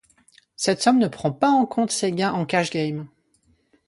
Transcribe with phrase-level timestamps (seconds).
[0.55, 3.07] Cette somme ne prend pas en compte ses gains en Cash game.